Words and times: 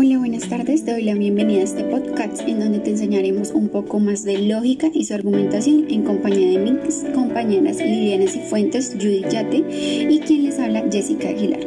Hola, 0.00 0.16
buenas 0.16 0.48
tardes. 0.48 0.82
Te 0.86 0.92
doy 0.92 1.02
la 1.02 1.12
bienvenida 1.12 1.60
a 1.60 1.64
este 1.64 1.84
podcast 1.84 2.40
en 2.48 2.58
donde 2.58 2.78
te 2.78 2.88
enseñaremos 2.88 3.50
un 3.50 3.68
poco 3.68 4.00
más 4.00 4.24
de 4.24 4.38
lógica 4.38 4.88
y 4.94 5.04
su 5.04 5.12
argumentación 5.12 5.84
en 5.90 6.04
compañía 6.04 6.58
de 6.58 6.72
mis 6.72 7.04
compañeras 7.14 7.76
Liliana 7.76 8.30
Cifuentes, 8.30 8.94
Judy 8.94 9.24
Yate 9.28 9.62
y 10.08 10.20
quien 10.20 10.44
les 10.44 10.58
habla 10.58 10.84
Jessica 10.90 11.28
Aguilar. 11.28 11.60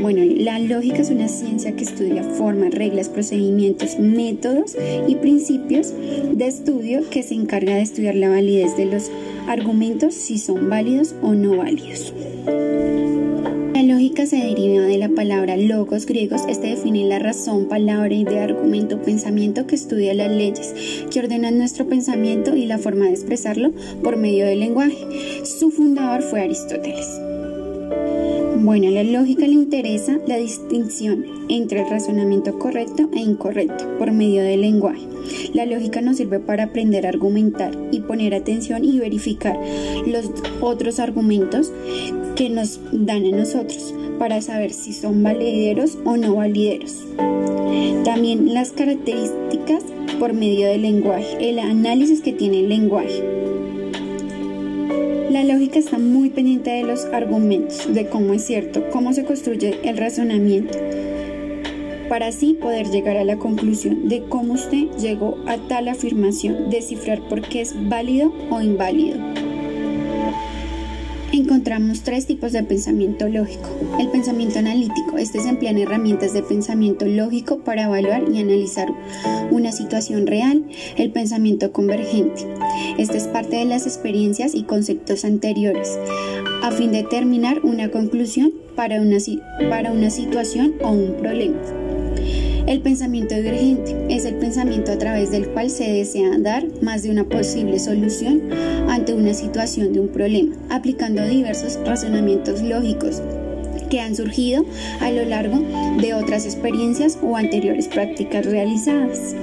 Bueno, 0.00 0.22
la 0.24 0.58
lógica 0.58 1.02
es 1.02 1.10
una 1.10 1.28
ciencia 1.28 1.76
que 1.76 1.84
estudia 1.84 2.22
formas, 2.22 2.72
reglas, 2.72 3.10
procedimientos, 3.10 3.98
métodos 3.98 4.74
y 5.06 5.16
principios 5.16 5.92
de 6.32 6.46
estudio 6.46 7.02
que 7.10 7.22
se 7.22 7.34
encarga 7.34 7.74
de 7.74 7.82
estudiar 7.82 8.14
la 8.14 8.30
validez 8.30 8.74
de 8.78 8.86
los 8.86 9.10
argumentos, 9.48 10.14
si 10.14 10.38
son 10.38 10.70
válidos 10.70 11.14
o 11.20 11.34
no 11.34 11.58
válidos. 11.58 12.14
Lógica 13.84 14.24
se 14.24 14.36
deriva 14.36 14.86
de 14.86 14.96
la 14.96 15.10
palabra 15.10 15.58
logos 15.58 16.06
griegos. 16.06 16.40
Este 16.48 16.68
define 16.68 17.04
la 17.04 17.18
razón, 17.18 17.66
palabra, 17.66 18.14
idea, 18.14 18.44
argumento, 18.44 19.02
pensamiento 19.02 19.66
que 19.66 19.74
estudia 19.74 20.14
las 20.14 20.30
leyes, 20.30 20.74
que 21.10 21.20
ordenan 21.20 21.58
nuestro 21.58 21.86
pensamiento 21.86 22.56
y 22.56 22.64
la 22.64 22.78
forma 22.78 23.04
de 23.04 23.10
expresarlo 23.10 23.72
por 24.02 24.16
medio 24.16 24.46
del 24.46 24.60
lenguaje. 24.60 25.44
Su 25.44 25.70
fundador 25.70 26.22
fue 26.22 26.40
Aristóteles. 26.40 27.33
Bueno, 28.56 28.88
a 28.88 28.90
la 28.90 29.04
lógica 29.04 29.46
le 29.46 29.52
interesa 29.52 30.18
la 30.26 30.36
distinción 30.36 31.26
entre 31.48 31.82
el 31.82 31.90
razonamiento 31.90 32.58
correcto 32.58 33.10
e 33.12 33.20
incorrecto 33.20 33.84
por 33.98 34.10
medio 34.10 34.42
del 34.42 34.62
lenguaje. 34.62 35.06
La 35.52 35.66
lógica 35.66 36.00
nos 36.00 36.16
sirve 36.16 36.40
para 36.40 36.64
aprender 36.64 37.04
a 37.04 37.10
argumentar 37.10 37.76
y 37.90 38.00
poner 38.00 38.34
atención 38.34 38.84
y 38.84 38.98
verificar 38.98 39.58
los 40.06 40.30
otros 40.60 40.98
argumentos 40.98 41.72
que 42.36 42.48
nos 42.48 42.80
dan 42.92 43.26
a 43.26 43.36
nosotros 43.36 43.94
para 44.18 44.40
saber 44.40 44.72
si 44.72 44.92
son 44.92 45.22
valideros 45.22 45.98
o 46.04 46.16
no 46.16 46.36
valideros. 46.36 47.04
También 48.04 48.54
las 48.54 48.70
características 48.72 49.84
por 50.18 50.32
medio 50.32 50.68
del 50.68 50.82
lenguaje, 50.82 51.50
el 51.50 51.58
análisis 51.58 52.20
que 52.20 52.32
tiene 52.32 52.60
el 52.60 52.68
lenguaje. 52.68 53.22
La 55.34 55.42
lógica 55.42 55.80
está 55.80 55.98
muy 55.98 56.30
pendiente 56.30 56.70
de 56.70 56.84
los 56.84 57.06
argumentos, 57.06 57.92
de 57.92 58.06
cómo 58.06 58.34
es 58.34 58.44
cierto, 58.44 58.88
cómo 58.92 59.12
se 59.12 59.24
construye 59.24 59.80
el 59.82 59.96
razonamiento, 59.96 60.78
para 62.08 62.28
así 62.28 62.52
poder 62.54 62.86
llegar 62.88 63.16
a 63.16 63.24
la 63.24 63.36
conclusión 63.36 64.08
de 64.08 64.22
cómo 64.28 64.52
usted 64.52 64.86
llegó 64.96 65.36
a 65.48 65.56
tal 65.56 65.88
afirmación, 65.88 66.70
descifrar 66.70 67.20
por 67.28 67.40
qué 67.40 67.62
es 67.62 67.74
válido 67.88 68.32
o 68.48 68.60
inválido 68.60 69.43
encontramos 71.38 72.02
tres 72.02 72.26
tipos 72.26 72.52
de 72.52 72.62
pensamiento 72.62 73.28
lógico. 73.28 73.68
El 73.98 74.08
pensamiento 74.08 74.60
analítico, 74.60 75.18
este 75.18 75.40
se 75.40 75.48
emplea 75.48 75.72
en 75.72 75.78
herramientas 75.78 76.32
de 76.32 76.42
pensamiento 76.42 77.06
lógico 77.06 77.58
para 77.58 77.84
evaluar 77.84 78.24
y 78.32 78.38
analizar 78.38 78.88
una 79.50 79.72
situación 79.72 80.26
real. 80.26 80.64
El 80.96 81.10
pensamiento 81.10 81.72
convergente, 81.72 82.46
este 82.98 83.16
es 83.16 83.24
parte 83.24 83.56
de 83.56 83.64
las 83.64 83.86
experiencias 83.86 84.54
y 84.54 84.62
conceptos 84.62 85.24
anteriores, 85.24 85.98
a 86.62 86.70
fin 86.70 86.92
de 86.92 87.02
determinar 87.02 87.60
una 87.64 87.90
conclusión 87.90 88.52
para 88.76 89.00
una 89.00 90.10
situación 90.10 90.74
o 90.82 90.90
un 90.90 91.14
problema. 91.14 91.83
El 92.66 92.80
pensamiento 92.80 93.34
divergente 93.34 93.94
es 94.08 94.24
el 94.24 94.36
pensamiento 94.36 94.90
a 94.90 94.96
través 94.96 95.30
del 95.30 95.48
cual 95.48 95.68
se 95.68 95.84
desea 95.84 96.38
dar 96.38 96.64
más 96.80 97.02
de 97.02 97.10
una 97.10 97.24
posible 97.24 97.78
solución 97.78 98.40
ante 98.88 99.12
una 99.12 99.34
situación 99.34 99.92
de 99.92 100.00
un 100.00 100.08
problema, 100.08 100.56
aplicando 100.70 101.26
diversos 101.26 101.78
razonamientos 101.84 102.62
lógicos 102.62 103.20
que 103.90 104.00
han 104.00 104.16
surgido 104.16 104.64
a 105.00 105.10
lo 105.10 105.26
largo 105.26 105.60
de 106.00 106.14
otras 106.14 106.46
experiencias 106.46 107.18
o 107.22 107.36
anteriores 107.36 107.86
prácticas 107.86 108.46
realizadas. 108.46 109.36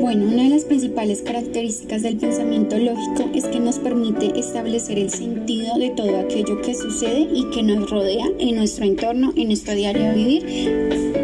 Bueno, 0.00 0.26
una 0.26 0.44
de 0.44 0.50
las 0.50 0.64
principales 0.64 1.20
características 1.20 2.02
del 2.02 2.16
pensamiento 2.16 2.78
lógico 2.78 3.28
es 3.34 3.44
que 3.46 3.58
nos 3.58 3.80
permite 3.80 4.38
establecer 4.38 5.00
el 5.00 5.10
sentido 5.10 5.76
de 5.78 5.90
todo 5.90 6.20
aquello 6.20 6.62
que 6.62 6.76
sucede 6.76 7.26
y 7.34 7.50
que 7.50 7.64
nos 7.64 7.90
rodea 7.90 8.26
en 8.38 8.54
nuestro 8.54 8.84
entorno, 8.84 9.32
en 9.34 9.48
nuestro 9.48 9.74
diario 9.74 10.14
vivir 10.14 11.23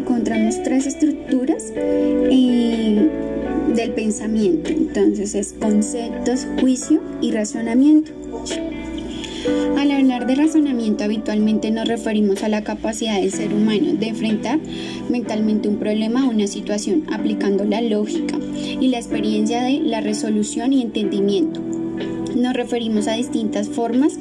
encontramos 0.00 0.62
tres 0.62 0.86
estructuras 0.86 1.72
eh, 1.76 3.08
del 3.74 3.92
pensamiento. 3.92 4.70
Entonces 4.70 5.34
es 5.34 5.52
conceptos, 5.52 6.46
juicio 6.60 7.02
y 7.20 7.32
razonamiento. 7.32 8.12
Al 9.78 9.90
hablar 9.90 10.26
de 10.26 10.34
razonamiento 10.34 11.04
habitualmente 11.04 11.70
nos 11.70 11.88
referimos 11.88 12.42
a 12.42 12.48
la 12.48 12.62
capacidad 12.62 13.20
del 13.20 13.32
ser 13.32 13.52
humano 13.52 13.94
de 13.94 14.08
enfrentar 14.08 14.58
mentalmente 15.08 15.68
un 15.68 15.78
problema 15.78 16.26
o 16.26 16.30
una 16.30 16.46
situación 16.46 17.04
aplicando 17.12 17.64
la 17.64 17.80
lógica 17.80 18.38
y 18.80 18.88
la 18.88 18.98
experiencia 18.98 19.62
de 19.62 19.80
la 19.80 20.00
resolución 20.00 20.72
y 20.72 20.82
entendimiento. 20.82 21.60
Nos 22.36 22.54
referimos 22.54 23.08
a 23.08 23.14
distintas 23.14 23.68
formas 23.68 24.18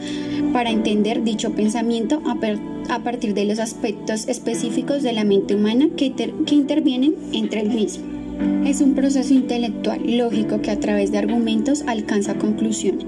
para 0.53 0.72
entender 0.72 1.23
dicho 1.23 1.51
pensamiento 1.51 2.22
a, 2.25 2.35
a 2.89 3.00
partir 3.00 3.33
de 3.33 3.45
los 3.45 3.59
aspectos 3.59 4.27
específicos 4.27 5.03
de 5.03 5.13
la 5.13 5.23
mente 5.23 5.55
humana 5.55 5.89
que, 5.95 6.13
que 6.13 6.55
intervienen 6.55 7.16
entre 7.33 7.61
el 7.61 7.69
mismo. 7.69 8.05
Es 8.66 8.81
un 8.81 8.95
proceso 8.95 9.33
intelectual 9.33 10.01
lógico 10.17 10.61
que 10.61 10.72
a 10.72 10.79
través 10.79 11.11
de 11.11 11.17
argumentos 11.17 11.83
alcanza 11.88 12.35
conclusiones. 12.35 13.05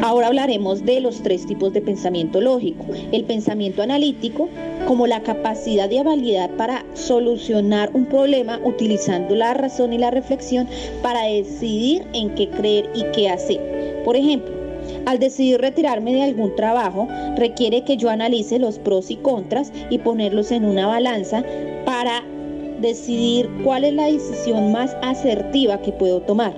Ahora 0.00 0.28
hablaremos 0.28 0.84
de 0.84 1.00
los 1.00 1.22
tres 1.22 1.44
tipos 1.46 1.72
de 1.72 1.80
pensamiento 1.80 2.40
lógico. 2.40 2.86
El 3.10 3.24
pensamiento 3.24 3.82
analítico, 3.82 4.48
como 4.86 5.08
la 5.08 5.22
capacidad 5.22 5.88
de 5.88 5.98
habilidad 5.98 6.50
para 6.50 6.84
solucionar 6.94 7.90
un 7.94 8.06
problema 8.06 8.60
utilizando 8.64 9.34
la 9.34 9.54
razón 9.54 9.92
y 9.92 9.98
la 9.98 10.12
reflexión 10.12 10.68
para 11.02 11.24
decidir 11.24 12.06
en 12.12 12.34
qué 12.36 12.48
creer 12.48 12.90
y 12.94 13.04
qué 13.12 13.28
hacer. 13.28 14.02
Por 14.04 14.14
ejemplo, 14.16 14.57
al 15.06 15.18
decidir 15.18 15.60
retirarme 15.60 16.14
de 16.14 16.22
algún 16.22 16.54
trabajo, 16.56 17.08
requiere 17.36 17.84
que 17.84 17.96
yo 17.96 18.10
analice 18.10 18.58
los 18.58 18.78
pros 18.78 19.10
y 19.10 19.16
contras 19.16 19.72
y 19.90 19.98
ponerlos 19.98 20.50
en 20.50 20.64
una 20.64 20.86
balanza 20.86 21.44
para 21.84 22.24
decidir 22.80 23.48
cuál 23.64 23.84
es 23.84 23.94
la 23.94 24.06
decisión 24.06 24.72
más 24.72 24.96
asertiva 25.02 25.80
que 25.82 25.92
puedo 25.92 26.20
tomar. 26.22 26.54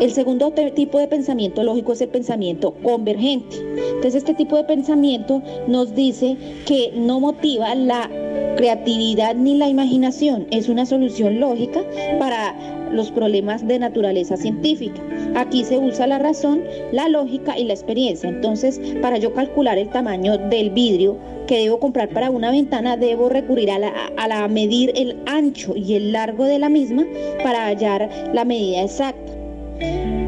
El 0.00 0.12
segundo 0.12 0.52
tipo 0.74 0.98
de 0.98 1.08
pensamiento 1.08 1.62
lógico 1.62 1.94
es 1.94 2.02
el 2.02 2.10
pensamiento 2.10 2.74
convergente. 2.82 3.56
Entonces 3.94 4.16
este 4.16 4.34
tipo 4.34 4.56
de 4.56 4.64
pensamiento 4.64 5.42
nos 5.66 5.94
dice 5.94 6.36
que 6.66 6.92
no 6.94 7.18
motiva 7.18 7.74
la 7.74 8.10
creatividad 8.56 9.34
ni 9.34 9.56
la 9.56 9.68
imaginación, 9.68 10.46
es 10.50 10.68
una 10.68 10.86
solución 10.86 11.40
lógica 11.40 11.80
para 12.18 12.54
los 12.90 13.10
problemas 13.10 13.66
de 13.66 13.78
naturaleza 13.78 14.36
científica. 14.36 15.02
Aquí 15.34 15.64
se 15.64 15.78
usa 15.78 16.06
la 16.06 16.18
razón, 16.18 16.62
la 16.92 17.08
lógica 17.08 17.58
y 17.58 17.64
la 17.64 17.74
experiencia. 17.74 18.28
Entonces, 18.28 18.80
para 19.02 19.18
yo 19.18 19.34
calcular 19.34 19.78
el 19.78 19.90
tamaño 19.90 20.38
del 20.38 20.70
vidrio 20.70 21.16
que 21.46 21.58
debo 21.58 21.78
comprar 21.78 22.08
para 22.08 22.30
una 22.30 22.50
ventana, 22.50 22.96
debo 22.96 23.28
recurrir 23.28 23.70
a 23.70 23.78
la, 23.78 23.92
a 24.16 24.28
la 24.28 24.48
medir 24.48 24.92
el 24.96 25.16
ancho 25.26 25.76
y 25.76 25.94
el 25.94 26.12
largo 26.12 26.44
de 26.44 26.58
la 26.58 26.68
misma 26.68 27.04
para 27.42 27.66
hallar 27.66 28.08
la 28.32 28.44
medida 28.44 28.82
exacta. 28.82 29.32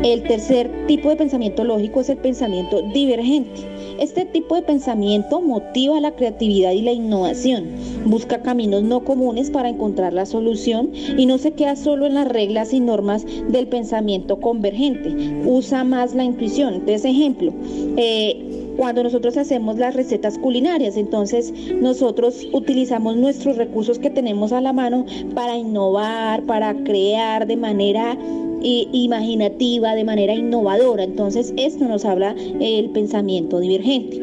El 0.04 0.22
tercer 0.22 0.70
tipo 0.86 1.08
de 1.08 1.16
pensamiento 1.16 1.64
lógico 1.64 2.00
es 2.00 2.08
el 2.08 2.18
pensamiento 2.18 2.82
divergente. 2.92 3.77
Este 3.98 4.24
tipo 4.24 4.54
de 4.54 4.62
pensamiento 4.62 5.40
motiva 5.40 6.00
la 6.00 6.14
creatividad 6.14 6.72
y 6.72 6.82
la 6.82 6.92
innovación, 6.92 7.64
busca 8.04 8.42
caminos 8.42 8.82
no 8.82 9.04
comunes 9.04 9.50
para 9.50 9.68
encontrar 9.68 10.12
la 10.12 10.26
solución 10.26 10.90
y 11.16 11.26
no 11.26 11.38
se 11.38 11.52
queda 11.52 11.76
solo 11.76 12.06
en 12.06 12.14
las 12.14 12.28
reglas 12.28 12.72
y 12.72 12.80
normas 12.80 13.24
del 13.48 13.66
pensamiento 13.66 14.40
convergente, 14.40 15.14
usa 15.44 15.84
más 15.84 16.14
la 16.14 16.24
intuición. 16.24 16.74
Entonces, 16.74 17.04
ejemplo, 17.04 17.52
eh, 17.96 18.67
cuando 18.78 19.02
nosotros 19.02 19.36
hacemos 19.36 19.76
las 19.76 19.94
recetas 19.94 20.38
culinarias. 20.38 20.96
Entonces 20.96 21.52
nosotros 21.82 22.46
utilizamos 22.52 23.16
nuestros 23.16 23.56
recursos 23.56 23.98
que 23.98 24.08
tenemos 24.08 24.52
a 24.52 24.60
la 24.60 24.72
mano 24.72 25.04
para 25.34 25.56
innovar, 25.56 26.44
para 26.44 26.72
crear 26.84 27.46
de 27.46 27.56
manera 27.56 28.16
imaginativa, 28.62 29.94
de 29.94 30.04
manera 30.04 30.34
innovadora. 30.34 31.04
Entonces, 31.04 31.52
esto 31.56 31.86
nos 31.86 32.04
habla 32.04 32.34
el 32.60 32.90
pensamiento 32.90 33.60
divergente. 33.60 34.16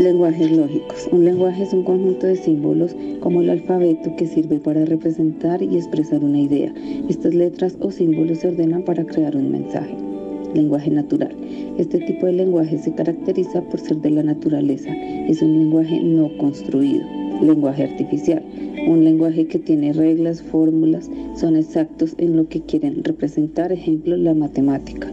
Lenguajes 0.00 0.50
lógicos. 0.50 1.08
Un 1.12 1.24
lenguaje 1.24 1.62
es 1.62 1.72
un 1.72 1.84
conjunto 1.84 2.26
de 2.26 2.36
símbolos 2.36 2.94
como 3.20 3.40
el 3.40 3.50
alfabeto 3.50 4.14
que 4.16 4.26
sirve 4.26 4.58
para 4.58 4.84
representar 4.84 5.62
y 5.62 5.76
expresar 5.76 6.24
una 6.24 6.40
idea. 6.40 6.74
Estas 7.08 7.34
letras 7.34 7.76
o 7.80 7.92
símbolos 7.92 8.38
se 8.38 8.48
ordenan 8.48 8.82
para 8.82 9.04
crear 9.04 9.36
un 9.36 9.52
mensaje. 9.52 10.13
Lenguaje 10.54 10.90
natural. 10.90 11.34
Este 11.78 11.98
tipo 11.98 12.26
de 12.26 12.32
lenguaje 12.32 12.78
se 12.78 12.94
caracteriza 12.94 13.60
por 13.62 13.80
ser 13.80 13.96
de 13.98 14.10
la 14.10 14.22
naturaleza. 14.22 14.90
Es 15.28 15.42
un 15.42 15.58
lenguaje 15.58 16.00
no 16.00 16.30
construido. 16.38 17.04
Lenguaje 17.42 17.82
artificial 17.82 18.42
un 18.86 19.02
lenguaje 19.02 19.46
que 19.46 19.58
tiene 19.58 19.92
reglas, 19.92 20.42
fórmulas, 20.42 21.10
son 21.36 21.56
exactos 21.56 22.14
en 22.18 22.36
lo 22.36 22.48
que 22.48 22.60
quieren 22.60 23.02
representar, 23.02 23.72
ejemplo, 23.72 24.16
la 24.16 24.34
matemática. 24.34 25.10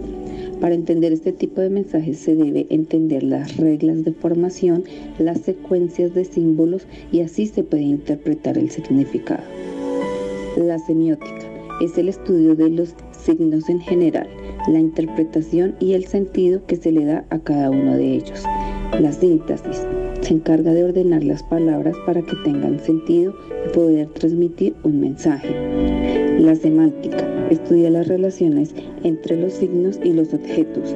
Para 0.59 0.75
entender 0.75 1.13
este 1.13 1.31
tipo 1.31 1.61
de 1.61 1.69
mensajes 1.69 2.17
se 2.19 2.35
debe 2.35 2.67
entender 2.69 3.23
las 3.23 3.55
reglas 3.57 4.03
de 4.03 4.11
formación, 4.11 4.83
las 5.19 5.39
secuencias 5.39 6.13
de 6.13 6.25
símbolos 6.25 6.85
y 7.11 7.21
así 7.21 7.47
se 7.47 7.63
puede 7.63 7.83
interpretar 7.83 8.57
el 8.57 8.69
significado. 8.69 9.43
La 10.57 10.77
semiótica 10.77 11.49
es 11.81 11.97
el 11.97 12.09
estudio 12.09 12.55
de 12.55 12.69
los 12.69 12.93
signos 13.21 13.69
en 13.69 13.79
general, 13.79 14.27
la 14.67 14.79
interpretación 14.79 15.75
y 15.79 15.93
el 15.93 16.05
sentido 16.05 16.65
que 16.65 16.75
se 16.75 16.91
le 16.91 17.05
da 17.05 17.25
a 17.29 17.39
cada 17.39 17.69
uno 17.69 17.95
de 17.95 18.15
ellos. 18.15 18.43
La 18.99 19.11
síntesis 19.11 19.85
se 20.21 20.33
encarga 20.33 20.73
de 20.73 20.83
ordenar 20.83 21.23
las 21.23 21.43
palabras 21.43 21.95
para 22.05 22.21
que 22.21 22.35
tengan 22.43 22.79
sentido 22.79 23.33
y 23.65 23.69
poder 23.73 24.07
transmitir 24.09 24.75
un 24.83 24.99
mensaje. 24.99 25.55
La 26.39 26.55
semántica 26.55 27.27
estudia 27.49 27.89
las 27.89 28.07
relaciones 28.07 28.73
entre 29.03 29.37
los 29.37 29.53
signos 29.53 29.99
y 30.03 30.13
los 30.13 30.33
objetos, 30.33 30.95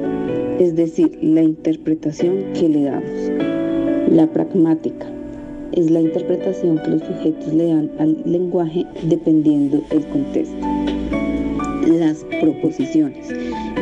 es 0.58 0.74
decir, 0.74 1.18
la 1.22 1.42
interpretación 1.42 2.52
que 2.54 2.68
le 2.68 2.84
damos. 2.84 4.10
La 4.10 4.26
pragmática 4.26 5.06
es 5.72 5.90
la 5.90 6.00
interpretación 6.00 6.78
que 6.78 6.90
los 6.90 7.02
sujetos 7.02 7.52
le 7.52 7.66
dan 7.66 7.90
al 7.98 8.22
lenguaje 8.24 8.86
dependiendo 9.02 9.82
el 9.90 10.06
contexto. 10.06 10.85
Las 11.86 12.24
proposiciones 12.40 13.28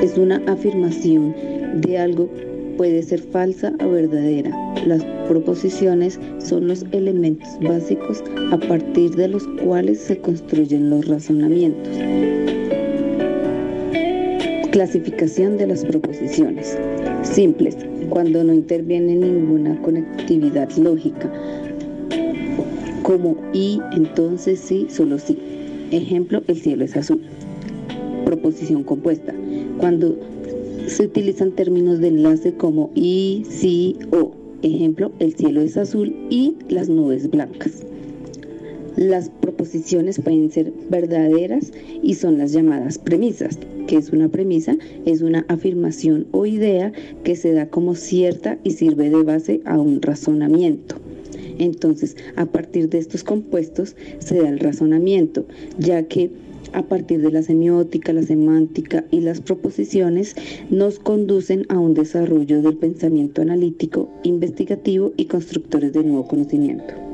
es 0.02 0.18
una 0.18 0.36
afirmación 0.46 1.34
de 1.80 1.98
algo 1.98 2.28
puede 2.76 3.02
ser 3.02 3.20
falsa 3.20 3.72
o 3.82 3.90
verdadera. 3.90 4.50
Las 4.86 5.02
proposiciones 5.26 6.20
son 6.38 6.68
los 6.68 6.84
elementos 6.92 7.48
básicos 7.62 8.22
a 8.52 8.58
partir 8.58 9.12
de 9.12 9.28
los 9.28 9.46
cuales 9.64 10.00
se 10.00 10.18
construyen 10.18 10.90
los 10.90 11.08
razonamientos. 11.08 11.96
Clasificación 14.70 15.56
de 15.56 15.68
las 15.68 15.84
proposiciones. 15.84 16.76
Simples, 17.22 17.76
cuando 18.10 18.44
no 18.44 18.52
interviene 18.52 19.14
ninguna 19.14 19.80
conectividad 19.80 20.70
lógica, 20.72 21.32
como 23.02 23.36
y, 23.54 23.80
entonces 23.92 24.60
sí, 24.60 24.88
solo 24.90 25.18
sí. 25.18 25.38
Ejemplo, 25.90 26.42
el 26.48 26.60
cielo 26.60 26.84
es 26.84 26.96
azul. 26.96 27.22
Proposición 28.34 28.82
compuesta, 28.82 29.32
cuando 29.78 30.18
se 30.88 31.04
utilizan 31.04 31.52
términos 31.52 32.00
de 32.00 32.08
enlace 32.08 32.52
como 32.52 32.90
y, 32.92 33.44
sí, 33.48 33.96
o. 34.10 34.32
Ejemplo, 34.62 35.12
el 35.20 35.34
cielo 35.34 35.60
es 35.60 35.76
azul 35.76 36.12
y 36.30 36.56
las 36.68 36.88
nubes 36.88 37.30
blancas. 37.30 37.84
Las 38.96 39.28
proposiciones 39.28 40.20
pueden 40.20 40.50
ser 40.50 40.72
verdaderas 40.90 41.70
y 42.02 42.14
son 42.14 42.38
las 42.38 42.52
llamadas 42.52 42.98
premisas. 42.98 43.56
que 43.86 43.98
es 43.98 44.10
una 44.10 44.28
premisa? 44.28 44.76
Es 45.04 45.22
una 45.22 45.44
afirmación 45.46 46.26
o 46.32 46.44
idea 46.44 46.92
que 47.22 47.36
se 47.36 47.52
da 47.52 47.66
como 47.66 47.94
cierta 47.94 48.58
y 48.64 48.72
sirve 48.72 49.10
de 49.10 49.22
base 49.22 49.60
a 49.64 49.78
un 49.78 50.02
razonamiento. 50.02 50.96
Entonces, 51.58 52.16
a 52.34 52.46
partir 52.46 52.88
de 52.88 52.98
estos 52.98 53.22
compuestos 53.22 53.94
se 54.18 54.42
da 54.42 54.48
el 54.48 54.58
razonamiento, 54.58 55.44
ya 55.78 56.02
que 56.02 56.30
a 56.72 56.82
partir 56.82 57.20
de 57.20 57.30
la 57.30 57.42
semiótica, 57.42 58.12
la 58.12 58.22
semántica 58.22 59.04
y 59.10 59.20
las 59.20 59.40
proposiciones, 59.40 60.34
nos 60.70 60.98
conducen 60.98 61.66
a 61.68 61.78
un 61.78 61.94
desarrollo 61.94 62.62
del 62.62 62.76
pensamiento 62.76 63.42
analítico, 63.42 64.10
investigativo 64.22 65.12
y 65.16 65.26
constructores 65.26 65.92
de 65.92 66.04
nuevo 66.04 66.26
conocimiento. 66.26 67.13